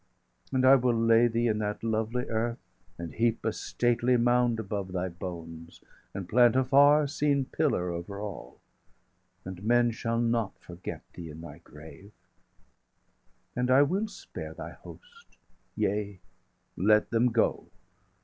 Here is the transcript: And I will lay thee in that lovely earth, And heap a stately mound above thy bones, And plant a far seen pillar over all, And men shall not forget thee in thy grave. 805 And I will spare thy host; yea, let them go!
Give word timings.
And 0.51 0.65
I 0.65 0.73
will 0.77 0.95
lay 0.97 1.27
thee 1.27 1.45
in 1.45 1.59
that 1.59 1.83
lovely 1.83 2.23
earth, 2.23 2.57
And 2.97 3.13
heap 3.13 3.45
a 3.45 3.53
stately 3.53 4.17
mound 4.17 4.59
above 4.59 4.93
thy 4.93 5.09
bones, 5.09 5.79
And 6.15 6.27
plant 6.27 6.55
a 6.55 6.63
far 6.63 7.05
seen 7.05 7.45
pillar 7.45 7.91
over 7.91 8.19
all, 8.19 8.59
And 9.45 9.63
men 9.63 9.91
shall 9.91 10.19
not 10.19 10.57
forget 10.57 11.03
thee 11.13 11.29
in 11.29 11.41
thy 11.41 11.59
grave. 11.59 12.09
805 13.55 13.57
And 13.57 13.69
I 13.69 13.81
will 13.83 14.07
spare 14.07 14.55
thy 14.55 14.71
host; 14.71 15.37
yea, 15.77 16.19
let 16.75 17.11
them 17.11 17.27
go! 17.31 17.67